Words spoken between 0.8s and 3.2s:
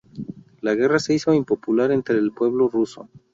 se hizo impopular entre el pueblo ruso.